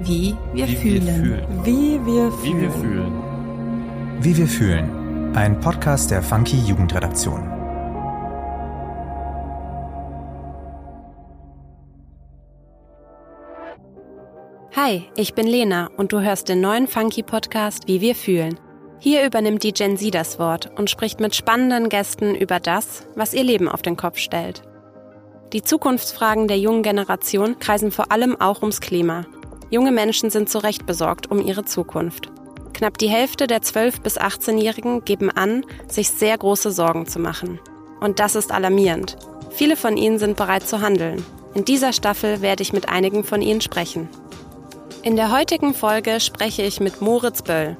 Wie 0.00 0.34
wir 0.52 0.68
Wie 0.68 0.76
fühlen. 0.76 1.06
wir 1.06 1.14
fühlen. 1.14 1.64
Wie 1.64 2.06
wir 2.06 2.32
Wie 2.32 2.46
fühlen. 2.46 2.60
wir 2.60 2.70
fühlen. 2.70 3.12
Wie 4.20 4.36
wir 4.36 4.46
fühlen. 4.46 5.36
Ein 5.36 5.60
Podcast 5.60 6.10
der 6.10 6.22
Funky 6.22 6.58
Jugendredaktion. 6.58 7.50
Hi, 14.76 15.04
ich 15.16 15.34
bin 15.34 15.46
Lena 15.46 15.90
und 15.96 16.12
du 16.12 16.20
hörst 16.20 16.48
den 16.48 16.60
neuen 16.60 16.88
Funky-Podcast 16.88 17.86
Wie 17.86 18.00
wir 18.00 18.14
fühlen. 18.14 18.58
Hier 18.98 19.24
übernimmt 19.24 19.62
die 19.62 19.72
Gen 19.72 19.96
Z 19.96 20.14
das 20.14 20.38
Wort 20.38 20.70
und 20.76 20.90
spricht 20.90 21.20
mit 21.20 21.34
spannenden 21.34 21.88
Gästen 21.88 22.34
über 22.34 22.58
das, 22.58 23.06
was 23.14 23.34
ihr 23.34 23.44
Leben 23.44 23.68
auf 23.68 23.82
den 23.82 23.96
Kopf 23.96 24.18
stellt. 24.18 24.62
Die 25.52 25.62
Zukunftsfragen 25.62 26.48
der 26.48 26.58
jungen 26.58 26.82
Generation 26.82 27.58
kreisen 27.58 27.92
vor 27.92 28.10
allem 28.10 28.40
auch 28.40 28.62
ums 28.62 28.80
Klima. 28.80 29.24
Junge 29.74 29.90
Menschen 29.90 30.30
sind 30.30 30.48
zu 30.48 30.58
Recht 30.58 30.86
besorgt 30.86 31.32
um 31.32 31.44
ihre 31.44 31.64
Zukunft. 31.64 32.30
Knapp 32.74 32.96
die 32.96 33.08
Hälfte 33.08 33.48
der 33.48 33.60
12- 33.60 34.02
bis 34.02 34.20
18-Jährigen 34.20 35.04
geben 35.04 35.32
an, 35.32 35.66
sich 35.88 36.10
sehr 36.10 36.38
große 36.38 36.70
Sorgen 36.70 37.08
zu 37.08 37.18
machen. 37.18 37.58
Und 37.98 38.20
das 38.20 38.36
ist 38.36 38.52
alarmierend. 38.52 39.16
Viele 39.50 39.74
von 39.74 39.96
ihnen 39.96 40.20
sind 40.20 40.36
bereit 40.36 40.64
zu 40.64 40.80
handeln. 40.80 41.26
In 41.54 41.64
dieser 41.64 41.92
Staffel 41.92 42.40
werde 42.40 42.62
ich 42.62 42.72
mit 42.72 42.88
einigen 42.88 43.24
von 43.24 43.42
ihnen 43.42 43.60
sprechen. 43.60 44.08
In 45.02 45.16
der 45.16 45.36
heutigen 45.36 45.74
Folge 45.74 46.20
spreche 46.20 46.62
ich 46.62 46.78
mit 46.78 47.00
Moritz 47.00 47.42
Böll. 47.42 47.76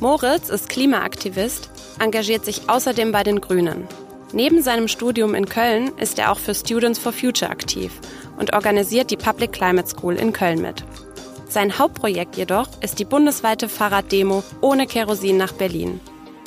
Moritz 0.00 0.50
ist 0.50 0.68
Klimaaktivist, 0.68 1.70
engagiert 1.98 2.44
sich 2.44 2.68
außerdem 2.68 3.10
bei 3.10 3.22
den 3.22 3.40
Grünen. 3.40 3.88
Neben 4.34 4.60
seinem 4.60 4.86
Studium 4.86 5.34
in 5.34 5.48
Köln 5.48 5.92
ist 5.96 6.18
er 6.18 6.30
auch 6.30 6.38
für 6.38 6.54
Students 6.54 6.98
for 6.98 7.12
Future 7.12 7.50
aktiv 7.50 7.90
und 8.38 8.52
organisiert 8.52 9.10
die 9.10 9.16
Public 9.16 9.52
Climate 9.52 9.88
School 9.88 10.16
in 10.16 10.34
Köln 10.34 10.60
mit. 10.60 10.84
Sein 11.48 11.78
Hauptprojekt 11.78 12.36
jedoch 12.36 12.68
ist 12.82 12.98
die 12.98 13.06
bundesweite 13.06 13.70
Fahrraddemo 13.70 14.44
ohne 14.60 14.86
Kerosin 14.86 15.38
nach 15.38 15.52
Berlin. 15.52 15.98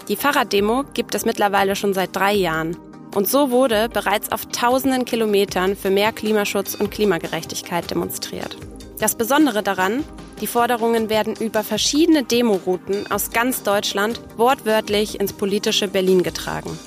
Die 0.08 0.16
Fahrraddemo 0.16 0.84
gibt 0.94 1.16
es 1.16 1.26
mittlerweile 1.26 1.76
schon 1.76 1.94
seit 1.94 2.16
drei 2.16 2.34
Jahren. 2.34 2.78
Und 3.16 3.28
so 3.28 3.50
wurde 3.50 3.90
bereits 3.90 4.32
auf 4.32 4.46
tausenden 4.46 5.06
Kilometern 5.06 5.76
für 5.76 5.90
mehr 5.90 6.12
Klimaschutz 6.12 6.76
und 6.76 6.92
Klimagerechtigkeit 6.92 7.90
demonstriert. 7.90 8.56
Das 9.00 9.16
Besondere 9.16 9.64
daran, 9.64 10.04
die 10.40 10.48
Forderungen 10.48 11.10
werden 11.10 11.36
über 11.36 11.64
verschiedene 11.64 12.24
Demorouten 12.24 13.10
aus 13.12 13.32
ganz 13.32 13.64
Deutschland 13.64 14.22
wortwörtlich 14.38 15.20
ins 15.20 15.34
politische 15.34 15.88
Berlin 15.88 16.24
getragen. 16.24 16.78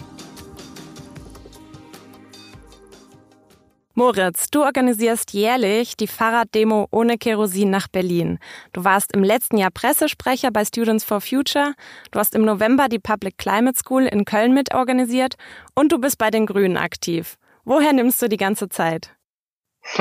Moritz, 3.97 4.51
du 4.51 4.65
organisierst 4.65 5.33
jährlich 5.35 5.97
die 5.97 6.09
Fahrraddemo 6.09 6.89
ohne 6.91 7.17
Kerosin 7.17 7.71
nach 7.71 7.87
Berlin. 7.87 8.41
Du 8.73 8.83
warst 8.83 9.13
im 9.13 9.23
letzten 9.23 9.57
Jahr 9.57 9.71
Pressesprecher 9.71 10.51
bei 10.51 10.65
Students 10.65 11.05
for 11.05 11.21
Future, 11.21 11.75
du 12.11 12.19
hast 12.19 12.35
im 12.35 12.45
November 12.45 12.89
die 12.89 12.99
Public 12.99 13.39
Climate 13.39 13.79
School 13.79 14.03
in 14.03 14.25
Köln 14.25 14.53
mitorganisiert 14.53 15.37
und 15.77 15.93
du 15.93 15.99
bist 15.99 16.19
bei 16.19 16.33
den 16.33 16.47
Grünen 16.47 16.77
aktiv. 16.77 17.39
Woher 17.65 17.93
nimmst 17.93 18.21
du 18.21 18.29
die 18.29 18.37
ganze 18.37 18.69
Zeit? 18.69 19.15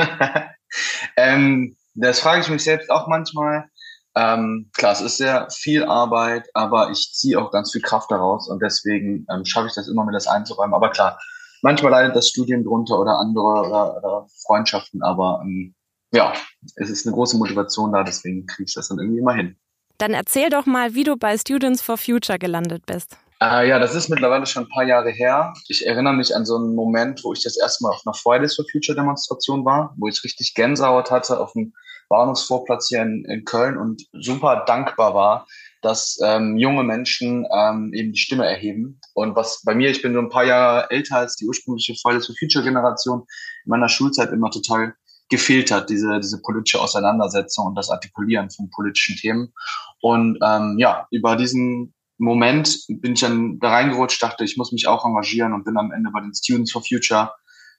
ähm, 1.16 1.78
das 1.94 2.19
frage 2.19 2.41
ich 2.41 2.50
mich 2.50 2.63
selbst 2.63 2.89
auch 2.89 3.07
manchmal. 3.07 3.69
Ähm, 4.16 4.72
klar, 4.73 4.94
es 4.94 5.02
ist 5.02 5.17
sehr 5.17 5.47
viel 5.52 5.83
Arbeit, 5.83 6.50
aber 6.55 6.89
ich 6.89 7.11
ziehe 7.13 7.39
auch 7.39 7.52
ganz 7.52 7.72
viel 7.72 7.81
Kraft 7.81 8.09
daraus 8.09 8.50
und 8.50 8.59
deswegen 8.59 9.28
ähm, 9.31 9.45
schaffe 9.45 9.67
ich 9.67 9.75
das 9.75 9.88
immer, 9.88 10.03
mir 10.03 10.13
das 10.13 10.25
einzuräumen. 10.25 10.73
Aber 10.73 10.89
klar, 10.89 11.19
manchmal 11.64 11.92
leidet 11.92 12.16
das 12.16 12.30
Studium 12.30 12.64
drunter 12.64 13.00
oder 13.00 13.17
andere 13.17 13.67
oder, 13.67 13.97
oder 13.97 14.28
Freundschaften, 14.45 15.02
aber 15.02 15.42
ähm, 15.44 15.73
ja, 16.14 16.33
es 16.75 16.89
ist 16.89 17.08
eine 17.08 17.16
große 17.16 17.38
Motivation 17.38 17.92
da, 17.92 18.03
deswegen 18.03 18.45
kriege 18.45 18.67
ich 18.67 18.75
das 18.75 18.89
dann 18.89 19.00
irgendwie 19.00 19.19
immer 19.19 19.33
hin. 19.33 19.56
Dann 19.97 20.14
erzähl 20.14 20.50
doch 20.50 20.66
mal, 20.66 20.94
wie 20.94 21.03
du 21.03 21.17
bei 21.17 21.38
Students 21.38 21.81
for 21.81 21.97
Future 21.97 22.38
gelandet 22.38 22.86
bist. 22.86 23.17
Äh, 23.41 23.67
ja, 23.67 23.80
das 23.80 23.95
ist 23.95 24.09
mittlerweile 24.09 24.45
schon 24.45 24.64
ein 24.64 24.69
paar 24.69 24.84
Jahre 24.84 25.09
her. 25.09 25.53
Ich 25.68 25.85
erinnere 25.85 26.13
mich 26.13 26.35
an 26.35 26.46
so 26.46 26.56
einen 26.56 26.75
Moment, 26.75 27.23
wo 27.23 27.34
ich 27.34 27.44
das 27.44 27.57
erste 27.57 27.84
Mal 27.84 27.91
auf 27.91 28.02
einer 28.06 28.13
Fridays 28.13 28.56
for 28.56 28.66
Future 28.72 28.96
Demonstration 28.96 29.66
war, 29.66 29.94
wo 29.97 30.07
ich 30.07 30.23
richtig 30.23 30.53
Gänsehaut 30.53 31.09
hatte 31.09 31.40
auf 31.40 31.53
dem 31.53 31.73
Bahnhofsvorplatz 32.09 32.90
hier 32.90 33.02
in, 33.02 33.25
in 33.25 33.44
Köln 33.44 33.78
und 33.78 34.03
super 34.13 34.63
dankbar 34.68 35.16
war, 35.16 35.47
dass 35.83 36.17
ähm, 36.23 36.57
junge 36.57 36.83
Menschen 36.83 37.45
ähm, 37.55 37.91
eben 37.94 38.13
die 38.13 38.19
Stimme 38.19 38.45
erheben. 38.45 38.99
Und 39.13 39.35
was 39.35 39.61
bei 39.63 39.75
mir, 39.75 39.89
ich 39.89 40.01
bin 40.01 40.13
nur 40.13 40.23
ein 40.23 40.29
paar 40.29 40.45
Jahre 40.45 40.89
älter 40.89 41.17
als 41.17 41.35
die 41.35 41.45
ursprüngliche 41.45 41.94
Fridays 42.01 42.25
for 42.25 42.35
Future 42.39 42.63
Generation, 42.63 43.19
in 43.66 43.69
meiner 43.69 43.89
Schulzeit 43.89 44.31
immer 44.31 44.49
total 44.49 44.95
gefehlt 45.29 45.72
hat, 45.72 45.89
diese, 45.89 46.19
diese 46.19 46.41
politische 46.41 46.81
Auseinandersetzung 46.81 47.67
und 47.67 47.75
das 47.75 47.89
Artikulieren 47.89 48.49
von 48.49 48.69
politischen 48.69 49.17
Themen. 49.17 49.53
Und 50.01 50.38
ähm, 50.41 50.77
ja, 50.79 51.07
über 51.11 51.35
diesen 51.35 51.93
Moment 52.17 52.85
bin 52.88 53.13
ich 53.13 53.19
dann 53.19 53.59
da 53.59 53.72
reingerutscht, 53.72 54.23
dachte, 54.23 54.45
ich 54.45 54.55
muss 54.55 54.72
mich 54.72 54.88
auch 54.88 55.05
engagieren 55.05 55.53
und 55.53 55.66
bin 55.66 55.77
am 55.77 55.91
Ende 55.91 56.11
bei 56.11 56.22
den 56.22 56.33
Students 56.33 56.72
for 56.72 56.83
Future 56.83 57.31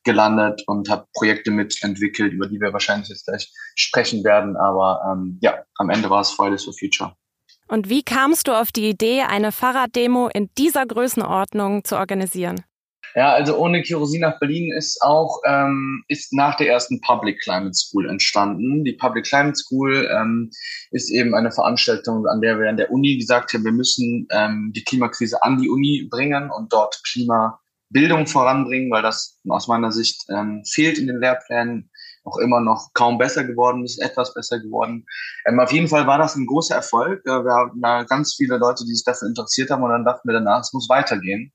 gelandet 0.05 0.63
und 0.67 0.91
habe 0.91 1.07
Projekte 1.15 1.51
mitentwickelt, 1.51 2.35
über 2.35 2.49
die 2.49 2.61
wir 2.61 2.73
wahrscheinlich 2.73 3.09
jetzt 3.09 3.25
gleich 3.27 3.51
sprechen 3.75 4.23
werden. 4.25 4.57
Aber 4.57 5.01
ähm, 5.11 5.39
ja, 5.41 5.63
am 5.79 5.89
Ende 5.89 6.11
war 6.11 6.21
es 6.21 6.31
Fridays 6.31 6.65
for 6.65 6.75
Future. 6.79 7.17
Und 7.69 7.89
wie 7.89 8.03
kamst 8.03 8.49
du 8.49 8.53
auf 8.53 8.73
die 8.73 8.89
Idee, 8.89 9.23
eine 9.23 9.53
Fahrraddemo 9.53 10.29
in 10.29 10.51
dieser 10.59 10.87
Größenordnung 10.87 11.85
zu 11.85 11.97
organisieren? 11.97 12.63
Ja, 13.15 13.33
also 13.33 13.57
ohne 13.57 13.83
Kerosin 13.83 14.23
nach 14.23 14.41
Berlin 14.41 14.73
ist 14.73 15.01
auch 15.03 15.41
ähm, 15.47 16.03
ist 16.09 16.33
nach 16.33 16.57
der 16.57 16.69
ersten 16.69 17.01
Public 17.01 17.41
Climate 17.43 17.75
School 17.75 18.09
entstanden. 18.09 18.83
Die 18.85 18.95
Public 18.95 19.25
Climate 19.25 19.55
School 19.55 20.11
ähm, 20.13 20.51
ist 20.91 21.11
eben 21.11 21.33
eine 21.35 21.53
Veranstaltung, 21.53 22.27
an 22.27 22.41
der 22.41 22.59
wir 22.59 22.69
an 22.69 22.77
der 22.77 22.91
Uni 22.91 23.17
gesagt 23.17 23.53
haben, 23.53 23.65
wir 23.65 23.73
müssen 23.73 24.27
ähm, 24.33 24.73
die 24.75 24.83
Klimakrise 24.83 25.41
an 25.45 25.59
die 25.59 25.71
Uni 25.71 26.09
bringen 26.11 26.51
und 26.51 26.73
dort 26.73 27.01
Klimabildung 27.05 28.27
voranbringen, 28.27 28.91
weil 28.91 29.03
das 29.03 29.39
aus 29.49 29.69
meiner 29.69 29.93
Sicht 29.93 30.25
ähm, 30.31 30.65
fehlt 30.69 30.99
in 30.99 31.07
den 31.07 31.21
Lehrplänen 31.21 31.91
auch 32.25 32.39
immer 32.39 32.61
noch 32.61 32.91
kaum 32.95 33.19
besser 33.19 33.45
geworden 33.45 33.85
ist, 33.85 34.01
etwas 34.01 34.35
besser 34.35 34.59
geworden. 34.59 35.07
Ähm, 35.47 35.61
auf 35.61 35.73
jeden 35.73 35.89
Fall 35.89 36.07
war 36.07 36.19
das 36.19 36.37
ein 36.37 36.47
großer 36.47 36.75
Erfolg. 36.75 37.25
Wir 37.25 37.53
haben 37.53 37.81
da 37.81 38.05
ganz 38.05 38.35
viele 38.35 38.57
Leute, 38.57 38.85
die 38.85 38.95
sich 38.95 39.05
dafür 39.05 39.29
interessiert 39.29 39.71
haben 39.71 39.83
und 39.83 39.91
dann 39.91 40.05
dachten 40.05 40.29
wir 40.29 40.35
danach, 40.35 40.61
es 40.61 40.73
muss 40.73 40.89
weitergehen 40.89 41.53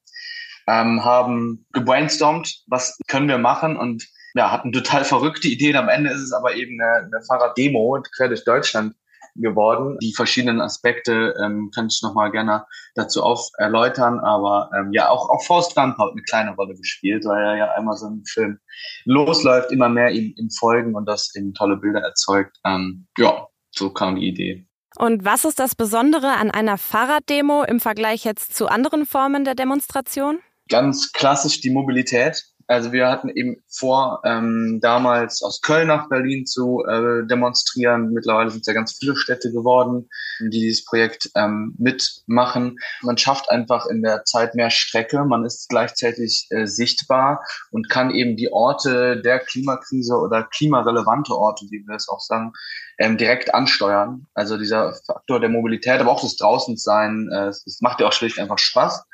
ähm, 0.69 1.03
haben 1.03 1.65
gebrainstormt, 1.73 2.63
was 2.67 2.97
können 3.07 3.27
wir 3.27 3.39
machen 3.39 3.75
und 3.75 4.07
ja, 4.35 4.51
hatten 4.51 4.71
total 4.71 5.03
verrückte 5.03 5.47
Ideen. 5.47 5.75
Am 5.75 5.89
Ende 5.89 6.11
ist 6.11 6.21
es 6.21 6.31
aber 6.31 6.53
eben 6.55 6.79
eine, 6.79 7.05
eine 7.05 7.21
Fahrraddemo 7.25 8.03
quer 8.15 8.27
durch 8.27 8.45
Deutschland 8.45 8.93
geworden. 9.35 9.97
Die 10.01 10.13
verschiedenen 10.13 10.61
Aspekte 10.61 11.35
ähm, 11.43 11.71
könnte 11.73 11.93
ich 11.93 12.01
nochmal 12.01 12.31
gerne 12.31 12.65
dazu 12.95 13.23
auf 13.23 13.49
erläutern, 13.57 14.19
aber 14.19 14.69
ähm, 14.77 14.91
ja, 14.91 15.09
auch, 15.09 15.29
auch 15.29 15.43
Forrest 15.43 15.75
Gump 15.75 15.97
hat 15.97 16.11
eine 16.11 16.21
kleine 16.23 16.55
Rolle 16.55 16.75
gespielt, 16.75 17.25
weil 17.25 17.43
er 17.43 17.57
ja 17.57 17.71
einmal 17.71 17.97
so 17.97 18.07
ein 18.07 18.23
Film 18.25 18.59
losläuft, 19.05 19.71
immer 19.71 19.89
mehr 19.89 20.11
ihm, 20.11 20.33
ihm 20.37 20.49
folgen 20.49 20.95
und 20.95 21.05
das 21.05 21.33
eben 21.35 21.53
tolle 21.53 21.77
Bilder 21.77 22.01
erzeugt. 22.01 22.57
Ähm, 22.65 23.07
ja, 23.17 23.47
so 23.71 23.91
kam 23.91 24.15
die 24.15 24.27
Idee. 24.27 24.65
Und 24.97 25.23
was 25.23 25.45
ist 25.45 25.59
das 25.59 25.75
Besondere 25.75 26.33
an 26.37 26.51
einer 26.51 26.77
Fahrraddemo 26.77 27.63
im 27.63 27.79
Vergleich 27.79 28.25
jetzt 28.25 28.55
zu 28.55 28.67
anderen 28.67 29.05
Formen 29.05 29.45
der 29.45 29.55
Demonstration? 29.55 30.39
ganz 30.69 31.11
klassisch 31.11 31.59
die 31.59 31.71
Mobilität. 31.71 32.43
Also 32.69 32.91
wir 32.91 33.09
hatten 33.09 33.29
eben 33.29 33.63
vor, 33.67 34.21
ähm, 34.23 34.77
damals 34.79 35.41
aus 35.41 35.59
Köln 35.61 35.87
nach 35.87 36.07
Berlin 36.07 36.45
zu 36.45 36.83
äh, 36.87 37.25
demonstrieren. 37.25 38.11
Mittlerweile 38.13 38.51
sind 38.51 38.61
es 38.61 38.67
ja 38.67 38.73
ganz 38.73 38.93
viele 38.93 39.15
Städte 39.15 39.51
geworden, 39.51 40.07
die 40.39 40.51
dieses 40.51 40.85
Projekt 40.85 41.31
ähm, 41.33 41.73
mitmachen. 41.79 42.77
Man 43.01 43.17
schafft 43.17 43.49
einfach 43.49 43.87
in 43.87 44.03
der 44.03 44.23
Zeit 44.25 44.53
mehr 44.53 44.69
Strecke. 44.69 45.25
Man 45.25 45.45
ist 45.45 45.67
gleichzeitig 45.69 46.45
äh, 46.51 46.67
sichtbar 46.67 47.43
und 47.71 47.89
kann 47.89 48.11
eben 48.11 48.37
die 48.37 48.53
Orte 48.53 49.19
der 49.19 49.39
Klimakrise 49.39 50.13
oder 50.13 50.43
klimarelevante 50.43 51.35
Orte, 51.35 51.65
wie 51.71 51.83
wir 51.87 51.95
es 51.95 52.07
auch 52.07 52.19
sagen, 52.19 52.53
ähm, 52.99 53.17
direkt 53.17 53.51
ansteuern. 53.55 54.27
Also 54.35 54.59
dieser 54.59 54.93
Faktor 55.07 55.39
der 55.39 55.49
Mobilität, 55.49 55.99
aber 55.99 56.11
auch 56.11 56.21
das 56.21 56.35
Draußensein, 56.35 57.29
äh, 57.33 57.47
es 57.47 57.79
macht 57.81 57.99
ja 57.99 58.07
auch 58.07 58.13
schlicht 58.13 58.37
einfach 58.37 58.59
Spaß. 58.59 59.08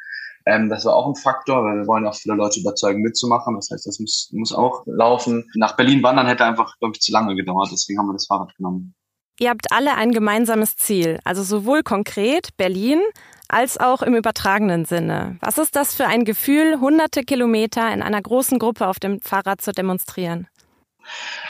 Ähm, 0.46 0.70
das 0.70 0.86
war 0.86 0.96
auch 0.96 1.08
ein 1.08 1.16
Faktor, 1.16 1.64
weil 1.64 1.78
wir 1.78 1.88
wollen 1.88 2.06
auch 2.06 2.16
viele 2.16 2.36
Leute 2.36 2.60
überzeugen, 2.60 3.02
mitzumachen. 3.02 3.56
Das 3.56 3.70
heißt, 3.72 3.86
das 3.86 4.00
muss, 4.00 4.30
muss 4.32 4.54
auch 4.54 4.84
laufen. 4.86 5.50
Nach 5.56 5.76
Berlin 5.76 6.04
wandern 6.04 6.28
hätte 6.28 6.46
einfach, 6.46 6.78
glaube 6.80 6.94
ich, 6.96 7.02
zu 7.02 7.12
lange 7.12 7.36
gedauert. 7.36 7.70
Deswegen 7.72 8.00
haben 8.00 8.08
wir 8.08 8.14
das 8.14 8.28
Fahrrad 8.28 8.56
genommen. 8.56 8.94
Ihr 9.40 9.50
habt 9.50 9.72
alle 9.72 9.96
ein 9.96 10.12
gemeinsames 10.12 10.78
Ziel, 10.78 11.20
also 11.26 11.44
sowohl 11.44 11.84
konkret 11.84 12.56
Berlin 12.56 13.02
als 13.50 13.78
auch 13.78 14.02
im 14.02 14.16
übertragenen 14.16 14.86
Sinne. 14.86 15.38
Was 15.42 15.58
ist 15.58 15.76
das 15.76 15.94
für 15.94 16.08
ein 16.08 16.24
Gefühl, 16.24 16.80
hunderte 16.80 17.24
Kilometer 17.24 17.94
in 17.94 18.02
einer 18.02 18.22
großen 18.22 18.60
Gruppe 18.60 18.88
auf 18.88 19.00
dem 19.00 19.20
Fahrrad 19.20 19.62
zu 19.62 19.74
demonstrieren? 19.74 20.48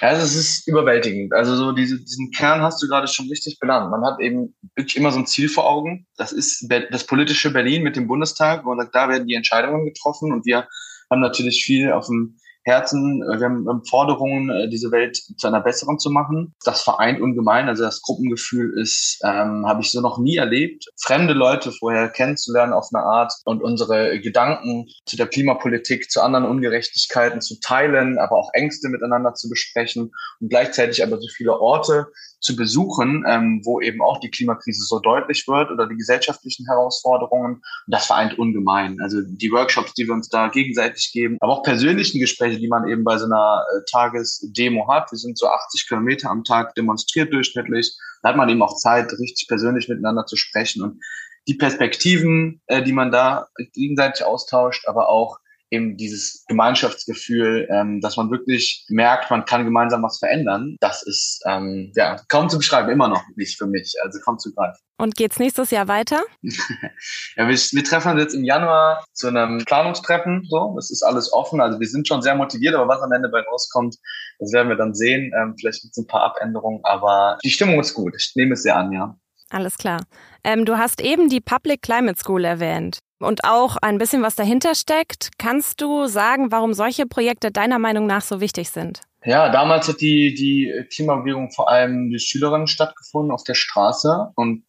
Ja, 0.02 0.10
also 0.10 0.24
es 0.24 0.36
ist 0.36 0.68
überwältigend. 0.68 1.34
Also 1.34 1.56
so 1.56 1.72
diese, 1.72 2.00
diesen 2.00 2.32
Kern 2.32 2.62
hast 2.62 2.82
du 2.82 2.88
gerade 2.88 3.08
schon 3.08 3.28
richtig 3.28 3.60
benannt. 3.60 3.92
Man 3.92 4.04
hat 4.06 4.20
eben 4.20 4.56
wirklich 4.76 4.98
immer 4.98 5.12
so 5.12 5.20
ein 5.20 5.28
Ziel 5.28 5.50
vor 5.50 5.70
Augen. 5.70 6.08
Das 6.18 6.32
ist 6.32 6.68
das 6.92 7.06
politische 7.06 7.52
Berlin 7.52 7.84
mit 7.84 7.96
dem 7.96 8.08
Bundestag 8.08 8.66
und 8.66 8.82
da 8.92 9.10
werden 9.10 9.28
die 9.28 9.36
Entscheidungen 9.36 9.86
getroffen 9.86 10.34
und 10.34 10.46
wir 10.46 10.68
haben 11.10 11.22
natürlich 11.22 11.64
viel 11.64 11.92
auf 11.92 12.08
dem 12.08 12.38
Herzen, 12.66 13.22
äh, 13.22 13.40
wir 13.40 13.46
haben 13.46 13.86
Forderungen, 13.86 14.50
äh, 14.50 14.68
diese 14.68 14.92
Welt 14.92 15.18
zu 15.38 15.48
einer 15.48 15.62
besseren 15.62 16.00
zu 16.00 16.10
machen. 16.10 16.54
Das 16.66 16.82
vereint 16.82 17.22
ungemein. 17.22 17.70
Also 17.70 17.84
das 17.84 18.02
Gruppengefühl 18.02 18.78
ist, 18.80 19.20
ähm, 19.24 19.66
habe 19.68 19.82
ich 19.82 19.92
so 19.92 20.02
noch 20.02 20.18
nie 20.18 20.38
erlebt. 20.38 20.86
Fremde 21.00 21.34
Leute 21.34 21.72
vorher 21.72 22.10
kennenzulernen 22.10 22.74
auf 22.74 22.90
eine 22.94 23.04
Art 23.04 23.34
und 23.46 23.62
unsere 23.62 24.20
Gedanken 24.20 24.88
zu 25.06 25.16
der 25.16 25.28
Klimapolitik, 25.28 26.10
zu 26.10 26.22
anderen 26.22 26.46
Ungerechtigkeiten 26.46 27.40
zu 27.40 27.60
teilen, 27.60 28.18
aber 28.18 28.38
auch 28.38 28.50
Ängste 28.54 28.90
miteinander 28.90 29.36
zu 29.36 29.48
besprechen 29.48 30.12
und 30.40 30.50
gleichzeitig 30.50 31.04
aber 31.04 31.22
so 31.22 31.28
viele 31.36 31.60
Orte 31.60 32.08
zu 32.40 32.56
besuchen, 32.56 33.24
ähm, 33.28 33.62
wo 33.64 33.82
eben 33.82 34.02
auch 34.02 34.20
die 34.20 34.30
Klimakrise 34.30 34.86
so 34.86 35.00
deutlich 35.00 35.48
wird 35.48 35.72
oder 35.72 35.88
die 35.88 35.96
gesellschaftlichen 35.96 36.66
Herausforderungen. 36.68 37.56
Und 37.56 37.64
das 37.88 38.08
vereint 38.08 38.38
ungemein. 38.38 39.00
Also 39.02 39.22
die 39.24 39.52
Workshops, 39.52 39.94
die 39.94 40.08
wir 40.08 40.14
uns 40.14 40.30
da 40.30 40.48
gegenseitig 40.50 41.12
geben, 41.14 41.38
aber 41.40 41.54
auch 41.54 41.64
persönlichen 41.64 42.20
Gespräche, 42.20 42.60
die 42.60 42.68
man 42.68 42.88
eben 42.88 43.04
bei 43.04 43.18
so 43.18 43.26
einer 43.26 43.64
äh, 43.76 43.82
Tagesdemo 43.92 44.88
hat. 44.88 45.12
Wir 45.12 45.18
sind 45.18 45.38
so 45.38 45.48
80 45.48 45.88
Kilometer 45.88 46.30
am 46.30 46.44
Tag 46.44 46.76
demonstriert 46.76 47.34
durchschnittlich. 47.34 47.98
Da 48.22 48.30
hat 48.30 48.38
man 48.38 48.50
eben 48.50 48.62
auch 48.62 48.76
Zeit, 48.76 49.12
richtig 49.14 49.48
persönlich 49.48 49.88
miteinander 49.88 50.26
zu 50.26 50.36
sprechen 50.36 50.84
und 50.84 51.00
die 51.48 51.56
Perspektiven, 51.56 52.62
äh, 52.68 52.84
die 52.84 52.94
man 52.94 53.12
da 53.12 53.48
gegenseitig 53.74 54.26
austauscht, 54.26 54.88
aber 54.88 55.10
auch 55.10 55.38
eben 55.72 55.98
dieses 55.98 56.46
Gemeinschaftsgefühl, 56.48 57.68
ähm, 57.72 58.02
dass 58.02 58.18
man 58.18 58.30
wirklich 58.32 58.86
merkt, 58.90 59.32
man 59.32 59.46
kann 59.46 59.66
gemeinsam 59.66 60.04
was 60.04 60.20
verändern, 60.20 60.78
das 60.80 61.04
ist 61.04 61.42
ähm, 61.46 61.92
ja 61.96 62.18
kaum 62.30 62.50
zu 62.50 62.58
beschreiben, 62.58 62.90
immer 62.90 63.08
noch 63.08 63.24
nicht 63.36 63.58
für 63.58 63.68
mich, 63.68 63.96
also 64.04 64.20
kaum 64.20 64.38
zu 64.38 64.54
greifen. 64.54 64.80
Und 64.98 65.16
geht's 65.16 65.40
nächstes 65.40 65.72
Jahr 65.72 65.88
weiter? 65.90 66.24
ja, 66.42 67.48
wir, 67.48 67.58
wir, 67.58 67.84
treffen 67.84 68.14
uns 68.14 68.22
jetzt 68.22 68.34
im 68.34 68.46
Januar 68.46 69.04
zu 69.12 69.28
einem 69.28 69.58
Planungstreffen. 69.66 70.46
So, 70.50 70.74
das 70.76 70.90
ist 70.90 71.04
alles 71.04 71.34
offen. 71.34 71.60
Also 71.60 71.82
wir 71.82 71.88
sind 71.88 72.08
schon 72.08 72.22
sehr 72.22 72.36
motiviert, 72.36 72.76
aber 72.76 72.88
was 72.88 73.02
am 73.02 73.12
Ende 73.12 73.28
bei 73.28 73.42
rauskommt, 73.42 73.98
das 74.40 74.54
werden 74.54 74.70
wir 74.70 74.78
dann 74.78 74.94
sehen. 74.94 75.34
Ähm, 75.38 75.56
vielleicht 75.60 75.84
mit 75.84 75.98
ein 75.98 76.08
paar 76.08 76.22
Abänderungen, 76.22 76.80
aber 76.84 77.38
die 77.44 77.50
Stimmung 77.50 77.80
ist 77.82 77.94
gut. 77.94 78.14
Ich 78.18 78.32
nehme 78.36 78.54
es 78.54 78.64
sehr 78.64 78.78
an, 78.78 78.94
ja. 78.94 79.18
Alles 79.50 79.78
klar. 79.78 80.02
Ähm, 80.46 80.64
du 80.64 80.78
hast 80.78 81.02
eben 81.02 81.28
die 81.28 81.42
Public 81.42 81.82
Climate 81.82 82.18
School 82.18 82.46
erwähnt 82.46 83.00
und 83.20 83.44
auch 83.44 83.78
ein 83.78 83.98
bisschen 83.98 84.22
was 84.22 84.36
dahinter 84.36 84.76
steckt. 84.76 85.32
Kannst 85.38 85.82
du 85.82 86.08
sagen, 86.08 86.52
warum 86.52 86.74
solche 86.74 87.06
Projekte 87.06 87.52
deiner 87.52 87.80
Meinung 87.80 88.08
nach 88.08 88.22
so 88.22 88.42
wichtig 88.42 88.70
sind? 88.70 89.02
Ja, 89.24 89.50
damals 89.50 89.88
hat 89.88 90.02
die, 90.02 90.34
die 90.36 90.72
Klimabewegung 90.94 91.52
vor 91.52 91.70
allem 91.70 92.10
die 92.10 92.20
Schülerinnen 92.20 92.68
stattgefunden 92.68 93.32
auf 93.32 93.44
der 93.44 93.56
Straße 93.56 94.32
und 94.36 94.64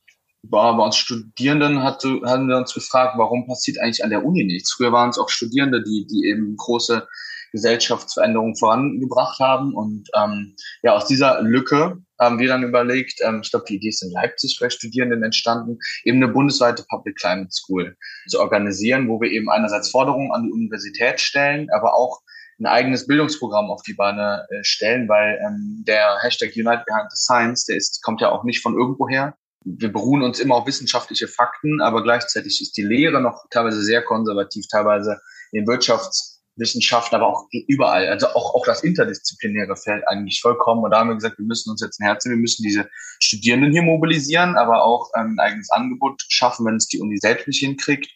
bei 0.49 0.71
uns 0.71 0.97
Studierenden 0.97 1.83
hatte, 1.83 2.21
haben 2.25 2.49
wir 2.49 2.57
uns 2.57 2.73
gefragt, 2.73 3.15
warum 3.17 3.47
passiert 3.47 3.79
eigentlich 3.79 4.05
an 4.05 4.11
der 4.11 4.25
Uni 4.25 4.45
nichts? 4.45 4.73
Früher 4.73 4.93
waren 4.93 5.11
es 5.11 5.19
auch 5.19 5.29
Studierende, 5.29 5.83
die, 5.83 6.07
die 6.07 6.29
eben 6.29 6.57
große 6.57 7.07
Gesellschaftsveränderungen 7.53 8.57
vorangebracht 8.57 9.39
haben. 9.41 9.75
Und 9.75 10.09
ähm, 10.17 10.55
ja, 10.83 10.95
aus 10.95 11.07
dieser 11.07 11.43
Lücke 11.43 11.99
haben 12.21 12.39
wir 12.39 12.49
dann 12.49 12.63
überlegt, 12.63 13.21
ähm, 13.23 13.41
ich 13.43 13.51
glaube, 13.51 13.67
die 13.69 13.77
Idee 13.77 13.89
ist 13.89 14.03
in 14.03 14.11
Leipzig 14.11 14.59
bei 14.61 14.71
Studierenden 14.71 15.23
entstanden, 15.23 15.79
eben 16.05 16.23
eine 16.23 16.33
bundesweite 16.33 16.85
Public 16.89 17.17
Climate 17.17 17.51
School 17.51 17.97
zu 18.29 18.41
organisieren, 18.41 19.09
wo 19.09 19.21
wir 19.21 19.31
eben 19.31 19.51
einerseits 19.51 19.91
Forderungen 19.91 20.33
an 20.33 20.45
die 20.45 20.53
Universität 20.53 21.21
stellen, 21.21 21.69
aber 21.71 21.95
auch 21.95 22.21
ein 22.59 22.67
eigenes 22.67 23.07
Bildungsprogramm 23.07 23.71
auf 23.71 23.83
die 23.83 23.95
Beine 23.95 24.47
äh, 24.51 24.65
stellen, 24.65 25.09
weil 25.09 25.39
ähm, 25.47 25.85
der 25.87 26.19
Hashtag 26.23 26.53
Unite 26.57 26.85
Behind 26.87 27.11
the 27.11 27.17
Science, 27.17 27.67
der 27.67 27.77
ist, 27.77 28.03
kommt 28.03 28.21
ja 28.21 28.31
auch 28.31 28.45
nicht 28.45 28.63
von 28.63 28.75
irgendwoher. 28.75 29.35
Wir 29.65 29.93
beruhen 29.93 30.23
uns 30.23 30.39
immer 30.39 30.55
auf 30.55 30.67
wissenschaftliche 30.67 31.29
Fakten, 31.29 31.83
aber 31.83 32.03
gleichzeitig 32.03 32.63
ist 32.63 32.77
die 32.77 32.85
Lehre 32.85 33.21
noch 33.21 33.45
teilweise 33.51 33.83
sehr 33.83 34.03
konservativ, 34.03 34.65
teilweise 34.71 35.21
in 35.53 35.67
Wirtschafts- 35.67 36.36
Wissenschaften, 36.57 37.15
aber 37.15 37.29
auch 37.29 37.47
überall. 37.69 38.09
Also 38.09 38.29
auch, 38.29 38.55
auch 38.55 38.65
das 38.65 38.83
interdisziplinäre 38.83 39.77
Feld 39.77 40.07
eigentlich 40.09 40.41
vollkommen. 40.41 40.83
Und 40.85 40.91
da 40.91 41.01
haben 41.01 41.09
wir 41.09 41.15
gesagt, 41.15 41.39
wir 41.39 41.45
müssen 41.45 41.71
uns 41.71 41.83
jetzt 41.83 42.01
ein 42.01 42.07
Herz 42.07 42.25
wir 42.25 42.37
müssen 42.37 42.63
diese 42.63 42.89
Studierenden 43.21 43.73
hier 43.73 43.83
mobilisieren, 43.83 44.57
aber 44.57 44.85
auch 44.85 45.11
ähm, 45.17 45.37
ein 45.37 45.39
eigenes 45.39 45.71
Angebot 45.71 46.23
schaffen, 46.29 46.67
wenn 46.67 46.77
es 46.77 46.89
die 46.89 47.01
Uni 47.01 47.19
selbst 47.19 47.47
nicht 47.47 47.61
hinkriegt. 47.61 48.11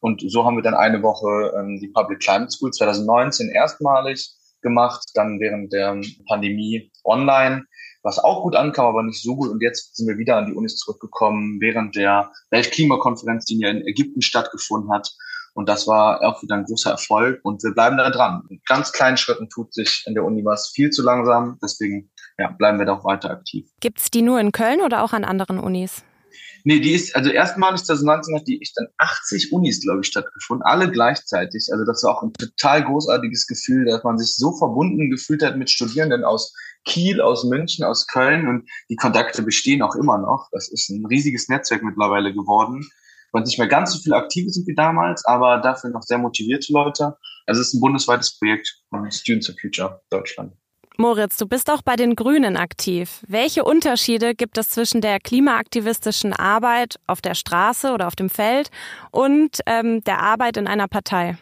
Und 0.00 0.22
so 0.30 0.44
haben 0.44 0.56
wir 0.56 0.62
dann 0.62 0.74
eine 0.74 1.02
Woche 1.02 1.52
ähm, 1.58 1.80
die 1.80 1.88
Public 1.88 2.20
Climate 2.20 2.50
School 2.50 2.70
2019 2.70 3.50
erstmalig 3.50 4.30
gemacht, 4.62 5.10
dann 5.14 5.40
während 5.40 5.72
der 5.72 6.00
Pandemie 6.28 6.90
online, 7.04 7.64
was 8.02 8.18
auch 8.18 8.42
gut 8.42 8.54
ankam, 8.54 8.86
aber 8.86 9.02
nicht 9.02 9.22
so 9.22 9.36
gut. 9.36 9.50
Und 9.50 9.62
jetzt 9.62 9.96
sind 9.96 10.06
wir 10.06 10.18
wieder 10.18 10.36
an 10.36 10.46
die 10.46 10.54
Unis 10.54 10.76
zurückgekommen, 10.76 11.60
während 11.60 11.96
der 11.96 12.30
Weltklimakonferenz, 12.50 13.46
die 13.46 13.60
in 13.62 13.86
Ägypten 13.86 14.22
stattgefunden 14.22 14.92
hat, 14.92 15.10
und 15.56 15.70
das 15.70 15.86
war 15.86 16.22
auch 16.22 16.42
wieder 16.42 16.54
ein 16.54 16.64
großer 16.64 16.90
Erfolg 16.90 17.40
und 17.42 17.64
wir 17.64 17.72
bleiben 17.72 17.96
da 17.96 18.10
dran. 18.10 18.42
In 18.50 18.60
ganz 18.66 18.92
kleinen 18.92 19.16
Schritten 19.16 19.48
tut 19.48 19.72
sich 19.72 20.04
in 20.06 20.12
der 20.12 20.22
Uni 20.22 20.44
was 20.44 20.68
viel 20.68 20.90
zu 20.90 21.02
langsam. 21.02 21.58
Deswegen 21.62 22.10
ja, 22.38 22.50
bleiben 22.50 22.78
wir 22.78 22.84
da 22.84 22.92
auch 22.92 23.04
weiter 23.06 23.30
aktiv. 23.30 23.66
Gibt 23.80 23.98
es 23.98 24.10
die 24.10 24.20
nur 24.20 24.38
in 24.38 24.52
Köln 24.52 24.82
oder 24.82 25.02
auch 25.02 25.14
an 25.14 25.24
anderen 25.24 25.58
Unis? 25.58 26.04
Nee, 26.64 26.80
die 26.80 26.92
ist, 26.92 27.16
also 27.16 27.30
erstmalig 27.30 27.82
2019 27.84 28.36
hat 28.36 28.46
die 28.46 28.60
ich 28.60 28.74
dann 28.74 28.88
80 28.98 29.50
Unis, 29.50 29.80
glaube 29.80 30.00
ich, 30.02 30.08
stattgefunden, 30.08 30.62
alle 30.66 30.90
gleichzeitig. 30.90 31.68
Also 31.72 31.86
das 31.86 32.02
war 32.02 32.18
auch 32.18 32.22
ein 32.22 32.34
total 32.34 32.84
großartiges 32.84 33.46
Gefühl, 33.46 33.86
dass 33.86 34.04
man 34.04 34.18
sich 34.18 34.36
so 34.36 34.52
verbunden 34.58 35.10
gefühlt 35.10 35.42
hat 35.42 35.56
mit 35.56 35.70
Studierenden 35.70 36.22
aus 36.24 36.52
Kiel, 36.84 37.22
aus 37.22 37.44
München, 37.44 37.82
aus 37.82 38.06
Köln 38.06 38.46
und 38.46 38.68
die 38.90 38.96
Kontakte 38.96 39.42
bestehen 39.42 39.80
auch 39.80 39.94
immer 39.94 40.18
noch. 40.18 40.50
Das 40.52 40.68
ist 40.68 40.90
ein 40.90 41.06
riesiges 41.06 41.48
Netzwerk 41.48 41.82
mittlerweile 41.82 42.34
geworden 42.34 42.86
weil 43.36 43.42
nicht 43.42 43.58
mehr 43.58 43.68
ganz 43.68 43.92
so 43.92 43.98
viele 43.98 44.16
Aktive 44.16 44.48
sind 44.48 44.66
wie 44.66 44.74
damals, 44.74 45.22
aber 45.26 45.58
dafür 45.58 45.90
noch 45.90 46.00
sehr 46.00 46.16
motivierte 46.16 46.72
Leute. 46.72 47.16
Also 47.44 47.60
es 47.60 47.68
ist 47.68 47.74
ein 47.74 47.80
bundesweites 47.80 48.38
Projekt 48.38 48.80
von 48.88 49.10
Students 49.12 49.50
of 49.50 49.56
Future 49.60 50.00
Deutschland. 50.08 50.54
Moritz, 50.96 51.36
du 51.36 51.46
bist 51.46 51.70
auch 51.70 51.82
bei 51.82 51.96
den 51.96 52.16
Grünen 52.16 52.56
aktiv. 52.56 53.22
Welche 53.28 53.64
Unterschiede 53.64 54.34
gibt 54.34 54.56
es 54.56 54.70
zwischen 54.70 55.02
der 55.02 55.20
klimaaktivistischen 55.20 56.32
Arbeit 56.32 56.96
auf 57.06 57.20
der 57.20 57.34
Straße 57.34 57.92
oder 57.92 58.06
auf 58.06 58.16
dem 58.16 58.30
Feld 58.30 58.70
und 59.10 59.60
ähm, 59.66 60.02
der 60.04 60.22
Arbeit 60.22 60.56
in 60.56 60.66
einer 60.66 60.88
Partei? 60.88 61.36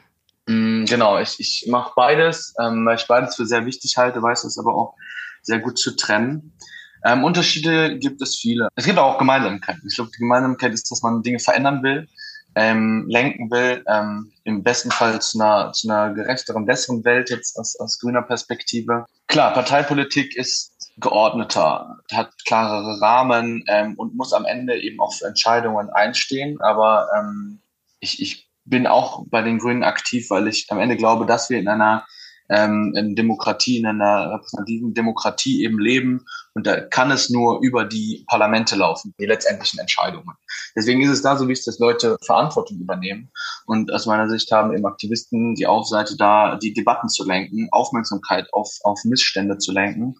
Mm, 0.46 0.86
genau, 0.86 1.20
ich, 1.20 1.38
ich 1.38 1.66
mache 1.68 1.92
beides, 1.94 2.54
ähm, 2.60 2.84
weil 2.84 2.96
ich 2.96 3.06
beides 3.06 3.36
für 3.36 3.46
sehr 3.46 3.66
wichtig 3.66 3.96
halte, 3.96 4.20
weiß 4.20 4.42
es 4.42 4.58
aber 4.58 4.74
auch 4.74 4.96
sehr 5.42 5.60
gut 5.60 5.78
zu 5.78 5.94
trennen. 5.94 6.58
Ähm, 7.04 7.22
Unterschiede 7.22 7.98
gibt 7.98 8.22
es 8.22 8.36
viele. 8.36 8.68
Es 8.76 8.86
gibt 8.86 8.98
auch 8.98 9.18
Gemeinsamkeiten. 9.18 9.82
Ich 9.88 9.96
glaube, 9.96 10.10
die 10.14 10.20
Gemeinsamkeit 10.20 10.72
ist, 10.72 10.90
dass 10.90 11.02
man 11.02 11.22
Dinge 11.22 11.38
verändern 11.38 11.82
will, 11.82 12.08
ähm, 12.54 13.06
lenken 13.08 13.50
will, 13.50 13.84
ähm, 13.86 14.32
im 14.44 14.62
besten 14.62 14.90
Fall 14.90 15.20
zu 15.20 15.38
einer, 15.40 15.72
zu 15.72 15.88
einer 15.88 16.14
gerechteren, 16.14 16.64
besseren 16.64 17.04
Welt 17.04 17.30
jetzt 17.30 17.58
aus, 17.58 17.78
aus 17.78 17.98
grüner 17.98 18.22
Perspektive. 18.22 19.04
Klar, 19.26 19.52
Parteipolitik 19.52 20.34
ist 20.36 20.72
geordneter, 20.96 21.98
hat 22.12 22.32
klarere 22.46 23.00
Rahmen 23.00 23.64
ähm, 23.68 23.94
und 23.96 24.14
muss 24.14 24.32
am 24.32 24.44
Ende 24.44 24.80
eben 24.80 25.00
auch 25.00 25.12
für 25.12 25.26
Entscheidungen 25.26 25.90
einstehen. 25.90 26.60
Aber 26.60 27.08
ähm, 27.18 27.60
ich, 28.00 28.22
ich 28.22 28.48
bin 28.64 28.86
auch 28.86 29.24
bei 29.28 29.42
den 29.42 29.58
Grünen 29.58 29.82
aktiv, 29.82 30.30
weil 30.30 30.48
ich 30.48 30.66
am 30.70 30.78
Ende 30.78 30.96
glaube, 30.96 31.26
dass 31.26 31.50
wir 31.50 31.58
in 31.58 31.68
einer 31.68 32.06
ähm, 32.48 32.94
in 32.96 33.14
Demokratie, 33.14 33.78
in 33.78 33.86
einer 33.86 34.32
repräsentativen 34.32 34.94
Demokratie 34.94 35.64
eben 35.64 35.78
leben. 35.78 36.24
Und 36.54 36.66
da 36.66 36.80
kann 36.80 37.10
es 37.10 37.30
nur 37.30 37.60
über 37.62 37.84
die 37.84 38.24
Parlamente 38.28 38.76
laufen, 38.76 39.14
die 39.18 39.26
letztendlichen 39.26 39.80
Entscheidungen. 39.80 40.36
Deswegen 40.76 41.02
ist 41.02 41.10
es 41.10 41.22
da 41.22 41.36
so 41.36 41.48
wichtig, 41.48 41.66
dass 41.66 41.78
Leute 41.78 42.16
Verantwortung 42.24 42.78
übernehmen. 42.78 43.30
Und 43.66 43.92
aus 43.92 44.06
meiner 44.06 44.28
Sicht 44.28 44.50
haben 44.52 44.72
eben 44.72 44.86
Aktivisten 44.86 45.54
die 45.54 45.66
Aufseite 45.66 46.16
da, 46.16 46.56
die 46.56 46.74
Debatten 46.74 47.08
zu 47.08 47.26
lenken, 47.26 47.68
Aufmerksamkeit 47.70 48.52
auf, 48.52 48.70
auf 48.82 49.00
Missstände 49.04 49.58
zu 49.58 49.72
lenken 49.72 50.16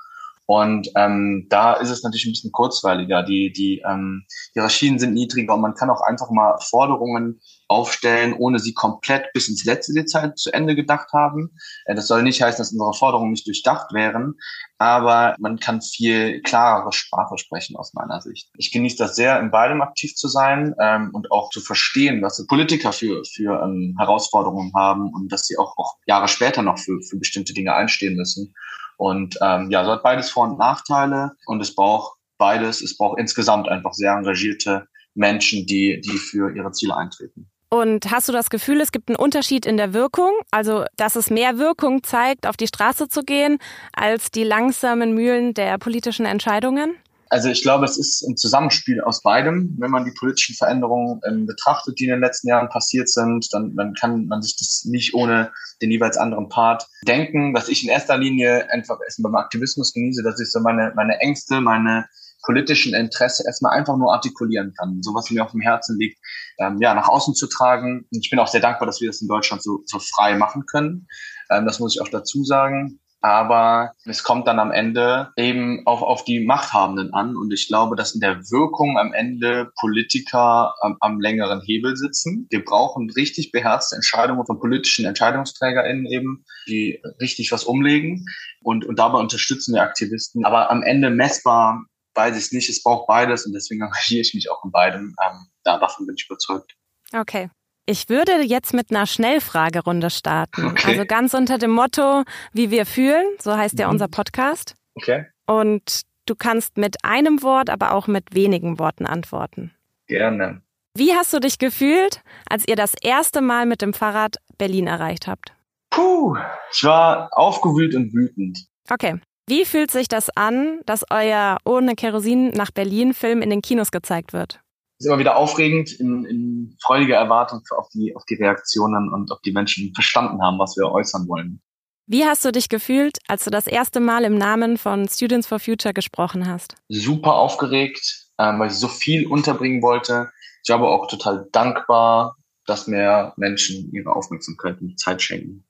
und 0.47 0.91
ähm, 0.95 1.47
da 1.49 1.73
ist 1.75 1.91
es 1.91 2.03
natürlich 2.03 2.27
ein 2.27 2.33
bisschen 2.33 2.53
kurzweiliger. 2.53 3.23
Die, 3.23 3.51
die 3.51 3.83
ähm, 3.89 4.25
Hierarchien 4.53 4.99
sind 4.99 5.15
niedriger 5.15 5.55
und 5.55 5.63
man 5.63 5.75
kann 5.75 5.89
auch 5.89 6.03
einfach 6.03 6.31
mal 6.31 6.59
Forderungen 6.61 7.41
aufstellen, 7.69 8.35
ohne 8.35 8.59
sie 8.59 8.75
komplett 8.75 9.33
bis 9.33 9.49
ins 9.49 9.65
letzte 9.65 9.95
Detail 9.95 10.35
zu 10.35 10.53
Ende 10.53 10.75
gedacht 10.75 11.09
haben. 11.15 11.51
Äh, 11.87 11.95
das 11.95 12.09
soll 12.09 12.23
nicht 12.23 12.43
heißen, 12.43 12.59
dass 12.59 12.73
unsere 12.73 12.93
Forderungen 12.93 13.31
nicht 13.31 13.47
durchdacht 13.47 13.95
wären, 13.95 14.35
aber 14.77 15.35
man 15.39 15.59
kann 15.59 15.81
viel 15.81 16.43
klarere 16.43 16.93
Sprache 16.93 17.39
sprechen 17.39 17.77
aus 17.77 17.95
meiner 17.95 18.21
Sicht. 18.21 18.51
Ich 18.59 18.71
genieße 18.71 18.99
das 18.99 19.17
sehr, 19.17 19.41
in 19.41 19.51
beidem 19.51 19.81
aktiv 19.81 20.15
zu 20.15 20.29
sein 20.29 20.75
ähm, 20.79 21.11
und 21.15 21.33
auch 21.33 21.49
zu 21.49 21.63
verstehen, 21.63 22.21
was 22.21 22.45
Politiker 22.47 22.93
für, 22.93 23.23
für 23.25 23.63
ähm, 23.63 23.95
Herausforderungen 23.99 24.73
haben 24.75 25.11
und 25.15 25.33
dass 25.33 25.47
sie 25.47 25.57
auch, 25.57 25.79
auch 25.79 25.97
Jahre 26.07 26.29
später 26.29 26.61
noch 26.61 26.79
für, 26.79 27.01
für 27.01 27.17
bestimmte 27.17 27.55
Dinge 27.55 27.75
einstehen 27.75 28.17
müssen. 28.17 28.55
Und 28.97 29.39
ähm, 29.41 29.71
ja, 29.71 29.85
so 29.85 29.93
hat 29.93 30.03
beides 30.03 30.31
Vor- 30.31 30.49
und 30.49 30.59
Nachteile 30.59 31.33
und 31.47 31.61
es 31.61 31.75
braucht 31.75 32.19
beides. 32.39 32.81
Es 32.81 32.97
braucht 32.97 33.19
insgesamt 33.19 33.69
einfach 33.69 33.93
sehr 33.93 34.13
engagierte 34.13 34.89
Menschen, 35.15 35.67
die, 35.67 36.01
die 36.01 36.19
für 36.19 36.55
ihre 36.55 36.73
Ziele 36.73 36.97
eintreten. 36.97 37.49
Und 37.71 38.11
hast 38.11 38.29
du 38.29 38.33
das 38.33 38.51
Gefühl, 38.51 38.81
es 38.81 38.93
gibt 38.93 39.09
einen 39.09 39.17
Unterschied 39.17 39.67
in 39.67 39.77
der 39.77 39.93
Wirkung? 39.93 40.31
Also, 40.53 40.85
dass 40.97 41.17
es 41.17 41.29
mehr 41.29 41.59
Wirkung 41.59 42.05
zeigt, 42.05 42.47
auf 42.47 42.57
die 42.57 42.69
Straße 42.69 43.09
zu 43.09 43.23
gehen, 43.23 43.59
als 43.93 44.31
die 44.31 44.45
langsamen 44.45 45.13
Mühlen 45.13 45.55
der 45.55 45.79
politischen 45.79 46.25
Entscheidungen? 46.25 46.95
Also 47.31 47.49
ich 47.49 47.62
glaube, 47.62 47.85
es 47.85 47.99
ist 47.99 48.23
ein 48.28 48.37
Zusammenspiel 48.37 49.00
aus 49.00 49.23
beidem. 49.23 49.75
Wenn 49.78 49.90
man 49.90 50.04
die 50.04 50.12
politischen 50.12 50.54
Veränderungen 50.54 51.21
ähm, 51.26 51.47
betrachtet, 51.47 51.99
die 51.99 52.04
in 52.04 52.11
den 52.11 52.21
letzten 52.21 52.49
Jahren 52.49 52.69
passiert 52.69 53.09
sind, 53.09 53.49
dann, 53.52 53.75
dann 53.76 53.95
kann 53.95 54.26
man 54.26 54.43
sich 54.43 54.57
das 54.57 54.85
nicht 54.85 55.14
ohne 55.14 55.52
den 55.83 55.90
jeweils 55.90 56.16
anderen 56.16 56.49
Part 56.49 56.87
denken. 57.07 57.54
Was 57.54 57.69
ich 57.69 57.83
in 57.83 57.90
erster 57.90 58.19
Linie 58.19 58.71
einfach 58.71 58.99
erstmal 59.04 59.33
beim 59.33 59.43
Aktivismus 59.43 59.93
genieße, 59.93 60.23
dass 60.23 60.40
ich 60.40 60.50
so 60.50 60.61
meine, 60.61 60.93
meine 60.95 61.19
Ängste, 61.21 61.61
meine 61.61 62.07
politischen 62.45 62.95
Interesse 62.95 63.45
erstmal 63.47 63.76
einfach 63.76 63.97
nur 63.97 64.12
artikulieren 64.12 64.75
kann. 64.78 65.00
So 65.02 65.14
was 65.14 65.31
mir 65.31 65.43
auf 65.43 65.52
dem 65.52 65.62
Herzen 65.62 65.99
liegt, 65.99 66.19
ähm, 66.59 66.78
ja, 66.81 66.95
nach 66.95 67.09
außen 67.09 67.35
zu 67.35 67.47
tragen. 67.47 68.07
Und 68.12 68.25
ich 68.25 68.31
bin 68.31 68.38
auch 68.38 68.49
sehr 68.49 68.61
dankbar, 68.61 68.87
dass 68.87 69.00
wir 69.00 69.09
das 69.09 69.23
in 69.23 69.28
Deutschland 69.28 69.62
so, 69.62 69.83
so 69.87 69.99
frei 69.99 70.37
machen 70.37 70.64
können. 70.66 71.07
Ähm, 71.50 71.64
das 71.64 71.78
muss 71.78 71.95
ich 71.95 72.02
auch 72.02 72.09
dazu 72.09 72.45
sagen 72.45 73.00
aber 73.25 73.95
es 74.04 74.23
kommt 74.23 74.47
dann 74.47 74.59
am 74.59 74.71
Ende 74.71 75.33
eben 75.38 75.87
auch 75.87 76.02
auf 76.02 76.25
die 76.25 76.45
Machthabenden 76.45 77.14
an. 77.14 77.38
Und 77.38 77.54
ich 77.54 77.69
glaube, 77.69 77.97
dass 77.97 78.14
in 78.14 78.21
der 78.21 78.37
Wirkung 78.50 78.99
am 78.99 79.14
Ende 79.14 79.73
Politiker 79.81 80.75
am, 80.83 80.99
am 81.00 81.23
längeren 81.23 81.62
Hebel 81.62 81.97
sitzen. 81.97 82.47
Wir 82.50 82.62
brauchen 82.62 83.09
richtig 83.09 83.50
beherzte 83.50 83.97
Entscheidungen 83.97 84.45
von 84.45 84.61
politischen 84.61 85.07
EntscheidungsträgerInnen 85.07 86.04
eben, 86.04 86.45
die 86.69 87.00
richtig 87.19 87.50
was 87.50 87.64
umlegen. 87.64 88.26
Und, 88.61 88.85
und 88.85 88.99
dabei 88.99 89.21
unterstützen 89.21 89.75
wir 89.75 89.81
Aktivisten. 89.81 90.45
Aber 90.45 90.71
am 90.71 90.83
Ende 90.83 91.09
messbar 91.09 91.83
weiß 92.14 92.37
ich 92.37 92.45
es 92.45 92.52
nicht. 92.52 92.69
Es 92.69 92.83
braucht 92.83 93.07
beides 93.07 93.47
und 93.47 93.54
deswegen 93.54 93.81
engagiere 93.81 94.21
ich 94.21 94.35
mich 94.35 94.50
auch 94.50 94.62
in 94.66 94.71
beidem. 94.71 95.16
Ähm, 95.25 95.47
davon 95.64 96.07
bin 96.07 96.16
ich 96.19 96.26
überzeugt. 96.26 96.75
Okay. 97.14 97.49
Ich 97.87 98.09
würde 98.09 98.43
jetzt 98.43 98.73
mit 98.73 98.91
einer 98.91 99.07
Schnellfragerunde 99.07 100.09
starten. 100.09 100.69
Okay. 100.69 100.93
Also 100.93 101.05
ganz 101.05 101.35
unter 101.35 101.59
dem 101.59 101.71
Motto, 101.71 102.25
wie 102.53 102.71
wir 102.71 102.87
fühlen, 102.87 103.26
so 103.38 103.55
heißt 103.55 103.79
ja 103.79 103.87
mhm. 103.87 103.93
unser 103.93 104.09
Podcast. 104.09 104.75
Okay. 104.95 105.26
Und 105.47 106.03
du 106.26 106.35
kannst 106.35 106.79
mit 106.79 107.05
einem 107.05 107.43
Wort, 107.43 107.69
aber 107.69 107.93
auch 107.93 108.07
mit 108.07 108.35
wenigen 108.35 108.79
Worten 108.79 109.05
antworten. 109.05 109.73
Gerne. 110.07 110.62
Wie 110.97 111.12
hast 111.12 111.33
du 111.35 111.41
dich 111.41 111.59
gefühlt, 111.59 112.23
als 112.49 112.67
ihr 112.67 112.76
das 112.76 112.95
erste 113.03 113.41
Mal 113.41 113.67
mit 113.67 113.83
dem 113.83 113.93
Fahrrad 113.93 114.37
Berlin 114.57 114.87
erreicht 114.87 115.26
habt? 115.26 115.53
Puh, 115.91 116.37
ich 116.73 116.85
war 116.85 117.29
aufgewühlt 117.33 117.95
und 117.95 118.14
wütend. 118.14 118.67
Okay. 118.88 119.21
Wie 119.47 119.67
fühlt 119.67 119.91
sich 119.91 120.09
das 120.09 120.31
an, 120.35 120.81
dass 120.87 121.05
euer 121.11 121.59
Ohne 121.67 121.97
Kerosin 121.97 122.49
nach 122.50 122.71
Berlin 122.71 123.12
Film 123.12 123.43
in 123.43 123.50
den 123.50 123.61
Kinos 123.61 123.91
gezeigt 123.91 124.33
wird? 124.33 124.61
Ist 124.99 125.07
immer 125.07 125.19
wieder 125.19 125.37
aufregend, 125.37 125.93
in, 125.93 126.25
in 126.25 126.77
freudiger 126.83 127.17
Erwartung 127.17 127.63
auf 127.77 127.89
die, 127.93 128.15
auf 128.15 128.25
die 128.27 128.35
Reaktionen 128.35 129.13
und 129.13 129.31
ob 129.31 129.43
die 129.43 129.53
Menschen 129.53 129.93
verstanden 129.95 130.43
haben, 130.43 130.59
was 130.59 130.77
wir 130.77 130.91
äußern 130.91 131.29
wollen. 131.29 131.61
Wie 132.07 132.25
hast 132.25 132.45
du 132.45 132.53
dich 132.53 132.69
gefühlt, 132.69 133.19
als 133.29 133.45
du 133.45 133.51
das 133.51 133.67
erste 133.67 133.99
Mal 133.99 134.25
im 134.25 134.37
Namen 134.37 134.77
von 134.77 135.09
Students 135.09 135.47
for 135.47 135.59
Future 135.59 135.95
gesprochen 135.95 136.47
hast? 136.47 136.75
Super 136.89 137.35
aufgeregt, 137.35 138.29
ähm, 138.39 138.61
weil 138.61 138.69
ich 138.69 138.77
so 138.77 138.89
viel 138.89 139.27
unterbringen 139.27 139.83
wollte. 139.83 140.31
Ich 140.63 140.71
war 140.71 140.79
aber 140.79 140.93
auch 140.93 141.07
total 141.09 141.49
dankbar, 141.51 142.37
dass 142.67 142.87
mehr 142.87 143.33
Menschen 143.37 143.91
ihre 143.93 144.15
Aufmerksamkeit 144.15 144.81
und 144.81 144.99
Zeit 144.99 145.23
schenken. 145.23 145.65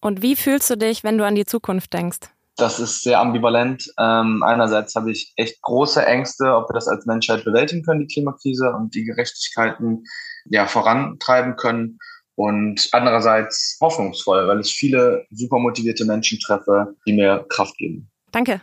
Und 0.00 0.22
wie 0.22 0.36
fühlst 0.36 0.68
du 0.70 0.76
dich, 0.76 1.04
wenn 1.04 1.18
du 1.18 1.24
an 1.24 1.34
die 1.34 1.44
Zukunft 1.44 1.92
denkst? 1.92 2.20
Das 2.58 2.80
ist 2.80 3.02
sehr 3.02 3.20
ambivalent. 3.20 3.90
Ähm, 3.98 4.42
einerseits 4.42 4.94
habe 4.94 5.12
ich 5.12 5.32
echt 5.36 5.62
große 5.62 6.04
Ängste, 6.04 6.54
ob 6.54 6.68
wir 6.68 6.74
das 6.74 6.88
als 6.88 7.06
Menschheit 7.06 7.44
bewältigen 7.44 7.82
können, 7.82 8.00
die 8.00 8.12
Klimakrise 8.12 8.72
und 8.72 8.94
die 8.94 9.04
Gerechtigkeiten 9.04 10.04
ja 10.46 10.66
vorantreiben 10.66 11.56
können. 11.56 11.98
Und 12.34 12.88
andererseits 12.92 13.78
hoffnungsvoll, 13.80 14.46
weil 14.46 14.60
ich 14.60 14.74
viele 14.74 15.26
super 15.30 15.58
motivierte 15.58 16.04
Menschen 16.04 16.38
treffe, 16.38 16.94
die 17.06 17.14
mir 17.14 17.44
Kraft 17.48 17.76
geben. 17.78 18.10
Danke. 18.30 18.60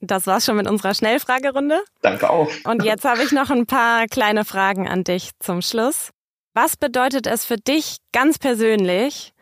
Das 0.00 0.26
war's 0.26 0.46
schon 0.46 0.56
mit 0.56 0.66
unserer 0.66 0.94
Schnellfragerunde. 0.94 1.82
Danke 2.00 2.30
auch. 2.30 2.50
Und 2.64 2.84
jetzt 2.84 3.04
habe 3.04 3.22
ich 3.22 3.32
noch 3.32 3.50
ein 3.50 3.66
paar 3.66 4.06
kleine 4.06 4.46
Fragen 4.46 4.88
an 4.88 5.04
dich 5.04 5.32
zum 5.40 5.60
Schluss. 5.60 6.10
Was 6.54 6.76
bedeutet 6.76 7.26
es 7.26 7.44
für 7.44 7.58
dich 7.58 7.98
ganz 8.12 8.38
persönlich, 8.38 9.34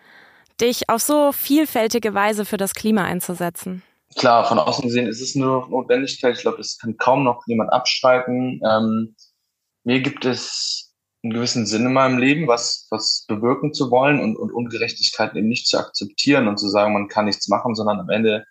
dich 0.61 0.89
auf 0.89 1.03
so 1.03 1.33
vielfältige 1.33 2.15
Weise 2.15 2.45
für 2.45 2.57
das 2.57 2.75
Klima 2.75 3.05
einzusetzen? 3.05 3.83
Klar, 4.17 4.47
von 4.47 4.59
außen 4.59 4.85
gesehen 4.85 5.07
ist 5.07 5.21
es 5.21 5.35
nur 5.35 5.69
Notwendigkeit. 5.69 6.37
Ich 6.37 6.43
glaube, 6.43 6.57
das 6.59 6.79
kann 6.79 6.97
kaum 6.97 7.25
noch 7.25 7.43
jemand 7.47 7.73
abstreiten. 7.73 8.61
Ähm, 8.69 9.15
mir 9.85 10.01
gibt 10.01 10.25
es 10.25 10.95
einen 11.23 11.33
gewissen 11.33 11.67
Sinn 11.67 11.87
in 11.87 11.93
meinem 11.93 12.19
Leben, 12.19 12.47
was, 12.47 12.87
was 12.91 13.25
bewirken 13.29 13.75
zu 13.75 13.91
wollen 13.91 14.21
und, 14.21 14.37
und 14.37 14.53
Ungerechtigkeiten 14.53 15.37
eben 15.37 15.49
nicht 15.49 15.67
zu 15.67 15.79
akzeptieren 15.79 16.49
und 16.49 16.59
zu 16.59 16.69
sagen, 16.69 16.93
man 16.93 17.09
kann 17.09 17.27
nichts 17.27 17.49
machen, 17.49 17.75
sondern 17.75 18.01
am 18.01 18.09
Ende 18.09 18.45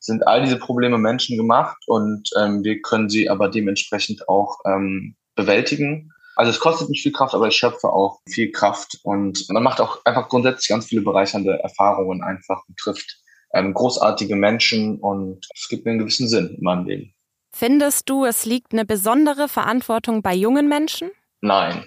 sind 0.00 0.26
all 0.26 0.42
diese 0.42 0.58
Probleme 0.58 0.98
Menschen 0.98 1.36
gemacht 1.36 1.76
und 1.86 2.28
ähm, 2.38 2.64
wir 2.64 2.80
können 2.80 3.08
sie 3.08 3.28
aber 3.28 3.48
dementsprechend 3.48 4.28
auch 4.28 4.58
ähm, 4.66 5.14
bewältigen. 5.34 6.10
Also 6.40 6.52
es 6.52 6.58
kostet 6.58 6.88
mich 6.88 7.02
viel 7.02 7.12
Kraft, 7.12 7.34
aber 7.34 7.48
ich 7.48 7.56
schöpfe 7.56 7.90
auch 7.90 8.22
viel 8.26 8.50
Kraft 8.50 8.98
und 9.02 9.44
man 9.50 9.62
macht 9.62 9.78
auch 9.78 10.02
einfach 10.06 10.30
grundsätzlich 10.30 10.68
ganz 10.68 10.86
viele 10.86 11.02
bereichernde 11.02 11.58
Erfahrungen 11.62 12.22
einfach 12.22 12.62
und 12.66 12.78
trifft 12.78 13.20
ähm, 13.52 13.74
großartige 13.74 14.36
Menschen 14.36 14.98
und 15.00 15.46
es 15.54 15.68
gibt 15.68 15.84
mir 15.84 15.90
einen 15.90 16.00
gewissen 16.00 16.28
Sinn 16.28 16.54
in 16.56 16.64
meinem 16.64 16.86
Leben. 16.86 17.14
Findest 17.54 18.08
du, 18.08 18.24
es 18.24 18.46
liegt 18.46 18.72
eine 18.72 18.86
besondere 18.86 19.48
Verantwortung 19.48 20.22
bei 20.22 20.34
jungen 20.34 20.66
Menschen? 20.66 21.10
Nein, 21.42 21.84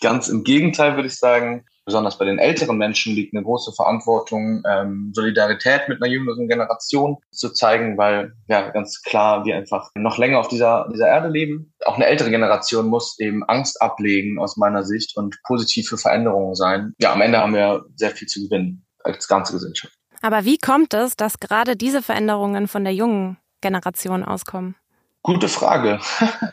ganz 0.00 0.28
im 0.28 0.44
Gegenteil 0.44 0.94
würde 0.94 1.08
ich 1.08 1.16
sagen 1.16 1.64
besonders 1.86 2.18
bei 2.18 2.24
den 2.24 2.38
älteren 2.38 2.76
Menschen 2.76 3.14
liegt 3.14 3.32
eine 3.32 3.44
große 3.44 3.72
Verantwortung, 3.72 4.62
ähm, 4.68 5.12
Solidarität 5.14 5.88
mit 5.88 6.02
einer 6.02 6.12
jüngeren 6.12 6.48
Generation 6.48 7.16
zu 7.30 7.52
zeigen, 7.52 7.96
weil 7.96 8.34
ja 8.48 8.70
ganz 8.70 9.02
klar 9.02 9.44
wir 9.44 9.56
einfach 9.56 9.90
noch 9.94 10.18
länger 10.18 10.40
auf 10.40 10.48
dieser, 10.48 10.88
dieser 10.92 11.06
Erde 11.06 11.28
leben. 11.28 11.72
Auch 11.86 11.94
eine 11.94 12.06
ältere 12.06 12.30
Generation 12.30 12.88
muss 12.88 13.16
eben 13.20 13.44
Angst 13.44 13.80
ablegen 13.80 14.40
aus 14.40 14.56
meiner 14.56 14.82
Sicht 14.82 15.16
und 15.16 15.40
positiv 15.44 15.88
für 15.88 15.96
Veränderungen 15.96 16.56
sein. 16.56 16.94
Ja, 16.98 17.12
am 17.12 17.20
Ende 17.20 17.38
haben 17.38 17.54
wir 17.54 17.84
sehr 17.94 18.10
viel 18.10 18.26
zu 18.26 18.40
gewinnen 18.42 18.84
als 19.04 19.28
ganze 19.28 19.52
Gesellschaft. 19.52 19.94
Aber 20.20 20.44
wie 20.44 20.58
kommt 20.58 20.94
es, 20.94 21.14
dass 21.14 21.38
gerade 21.38 21.76
diese 21.76 22.02
Veränderungen 22.02 22.66
von 22.66 22.82
der 22.82 22.92
jungen 22.92 23.36
Generation 23.60 24.24
auskommen? 24.24 24.74
Gute 25.22 25.48
Frage. 25.48 26.00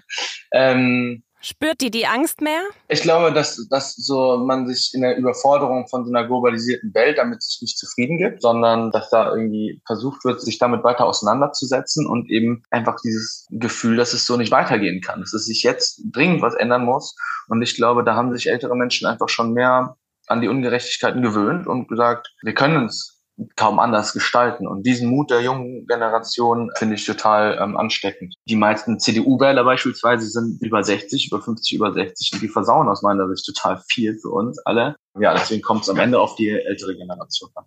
ähm, 0.51 1.23
Spürt 1.45 1.81
die 1.81 1.91
die 1.91 2.07
Angst 2.07 2.39
mehr? 2.39 2.61
Ich 2.87 3.01
glaube, 3.01 3.33
dass, 3.33 3.67
dass 3.67 3.95
so 3.97 4.37
man 4.37 4.65
sich 4.65 4.93
in 4.93 5.01
der 5.01 5.17
Überforderung 5.17 5.89
von 5.89 6.05
so 6.05 6.09
einer 6.09 6.25
globalisierten 6.25 6.93
Welt 6.93 7.17
damit 7.17 7.43
sich 7.43 7.61
nicht 7.61 7.77
zufrieden 7.77 8.17
gibt, 8.17 8.41
sondern 8.41 8.91
dass 8.91 9.09
da 9.09 9.29
irgendwie 9.29 9.81
versucht 9.85 10.23
wird, 10.23 10.39
sich 10.39 10.57
damit 10.57 10.85
weiter 10.85 11.05
auseinanderzusetzen 11.05 12.07
und 12.07 12.31
eben 12.31 12.63
einfach 12.69 12.95
dieses 13.03 13.45
Gefühl, 13.49 13.97
dass 13.97 14.13
es 14.13 14.25
so 14.25 14.37
nicht 14.37 14.51
weitergehen 14.51 15.01
kann, 15.01 15.19
dass 15.19 15.33
es 15.33 15.45
sich 15.45 15.63
jetzt 15.63 16.01
dringend 16.05 16.41
was 16.41 16.55
ändern 16.55 16.85
muss. 16.85 17.13
Und 17.49 17.61
ich 17.61 17.75
glaube, 17.75 18.05
da 18.05 18.15
haben 18.15 18.33
sich 18.33 18.49
ältere 18.49 18.77
Menschen 18.77 19.05
einfach 19.05 19.27
schon 19.27 19.51
mehr 19.51 19.97
an 20.27 20.39
die 20.39 20.47
Ungerechtigkeiten 20.47 21.21
gewöhnt 21.21 21.67
und 21.67 21.89
gesagt, 21.89 22.33
wir 22.41 22.53
können 22.53 22.77
uns 22.77 23.12
kaum 23.55 23.79
anders 23.79 24.13
gestalten. 24.13 24.67
Und 24.67 24.85
diesen 24.85 25.09
Mut 25.09 25.31
der 25.31 25.41
jungen 25.41 25.85
Generation 25.87 26.69
finde 26.77 26.95
ich 26.95 27.05
total 27.05 27.57
ähm, 27.61 27.77
ansteckend. 27.77 28.35
Die 28.45 28.55
meisten 28.55 28.99
CDU-Wähler 28.99 29.63
beispielsweise 29.63 30.27
sind 30.27 30.61
über 30.61 30.83
60, 30.83 31.27
über 31.27 31.41
50, 31.41 31.73
über 31.73 31.93
60 31.93 32.33
und 32.33 32.41
die 32.41 32.47
versauen 32.47 32.87
aus 32.87 33.01
meiner 33.01 33.27
Sicht 33.29 33.45
total 33.45 33.81
viel 33.89 34.17
für 34.19 34.29
uns 34.29 34.59
alle. 34.65 34.95
Ja, 35.19 35.33
deswegen 35.33 35.61
kommt 35.61 35.83
es 35.83 35.89
am 35.89 35.99
Ende 35.99 36.19
auf 36.19 36.35
die 36.35 36.49
ältere 36.49 36.95
Generation 36.95 37.49
an. 37.55 37.65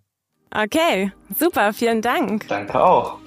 Okay, 0.63 1.11
super, 1.37 1.73
vielen 1.73 2.01
Dank. 2.01 2.47
Danke 2.47 2.81
auch. 2.81 3.17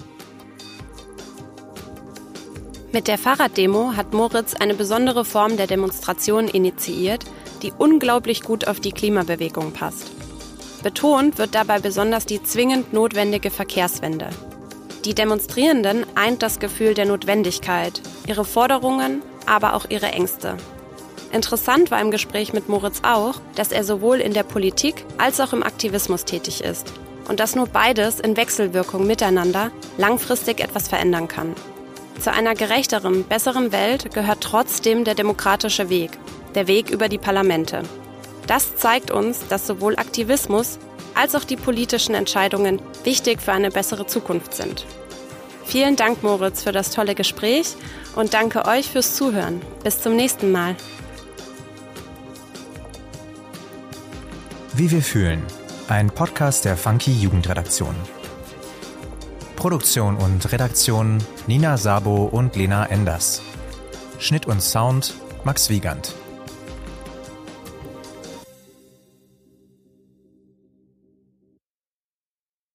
Mit 2.91 3.07
der 3.07 3.17
Fahrraddemo 3.17 3.93
hat 3.95 4.13
Moritz 4.13 4.53
eine 4.53 4.73
besondere 4.73 5.23
Form 5.23 5.55
der 5.55 5.67
Demonstration 5.67 6.47
initiiert, 6.47 7.23
die 7.61 7.71
unglaublich 7.77 8.41
gut 8.41 8.67
auf 8.67 8.79
die 8.81 8.91
Klimabewegung 8.91 9.71
passt. 9.71 10.20
Betont 10.83 11.37
wird 11.37 11.55
dabei 11.55 11.79
besonders 11.79 12.25
die 12.25 12.43
zwingend 12.43 12.93
notwendige 12.93 13.51
Verkehrswende. 13.51 14.29
Die 15.05 15.15
Demonstrierenden 15.15 16.05
eint 16.15 16.43
das 16.43 16.59
Gefühl 16.59 16.93
der 16.93 17.05
Notwendigkeit, 17.05 18.01
ihre 18.27 18.45
Forderungen, 18.45 19.21
aber 19.45 19.73
auch 19.73 19.85
ihre 19.89 20.07
Ängste. 20.07 20.57
Interessant 21.31 21.91
war 21.91 22.01
im 22.01 22.11
Gespräch 22.11 22.53
mit 22.53 22.67
Moritz 22.67 23.01
auch, 23.03 23.35
dass 23.55 23.71
er 23.71 23.83
sowohl 23.83 24.17
in 24.17 24.33
der 24.33 24.43
Politik 24.43 25.05
als 25.17 25.39
auch 25.39 25.53
im 25.53 25.63
Aktivismus 25.63 26.25
tätig 26.25 26.63
ist 26.63 26.91
und 27.27 27.39
dass 27.39 27.55
nur 27.55 27.67
beides 27.67 28.19
in 28.19 28.35
Wechselwirkung 28.35 29.07
miteinander 29.07 29.71
langfristig 29.97 30.59
etwas 30.59 30.87
verändern 30.87 31.27
kann. 31.27 31.55
Zu 32.19 32.31
einer 32.31 32.53
gerechteren, 32.53 33.23
besseren 33.23 33.71
Welt 33.71 34.13
gehört 34.13 34.41
trotzdem 34.41 35.05
der 35.05 35.15
demokratische 35.15 35.89
Weg, 35.89 36.11
der 36.53 36.67
Weg 36.67 36.89
über 36.89 37.07
die 37.07 37.17
Parlamente. 37.17 37.83
Das 38.47 38.75
zeigt 38.75 39.11
uns, 39.11 39.47
dass 39.47 39.67
sowohl 39.67 39.95
Aktivismus 39.95 40.79
als 41.13 41.35
auch 41.35 41.43
die 41.43 41.55
politischen 41.55 42.15
Entscheidungen 42.15 42.81
wichtig 43.03 43.41
für 43.41 43.51
eine 43.51 43.69
bessere 43.69 44.07
Zukunft 44.07 44.53
sind. 44.53 44.85
Vielen 45.65 45.95
Dank, 45.95 46.23
Moritz, 46.23 46.63
für 46.63 46.71
das 46.71 46.91
tolle 46.91 47.15
Gespräch 47.15 47.75
und 48.15 48.33
danke 48.33 48.65
euch 48.65 48.89
fürs 48.89 49.15
Zuhören. 49.15 49.61
Bis 49.83 50.01
zum 50.01 50.15
nächsten 50.15 50.51
Mal. 50.51 50.75
Wie 54.73 54.91
wir 54.91 55.01
fühlen. 55.01 55.43
Ein 55.87 56.09
Podcast 56.09 56.65
der 56.65 56.77
Funky 56.77 57.11
Jugendredaktion. 57.11 57.95
Produktion 59.55 60.17
und 60.17 60.51
Redaktion 60.51 61.19
Nina 61.45 61.77
Sabo 61.77 62.25
und 62.25 62.55
Lena 62.55 62.85
Enders. 62.85 63.41
Schnitt 64.17 64.47
und 64.47 64.61
Sound 64.61 65.13
Max 65.43 65.69
Wiegand. 65.69 66.15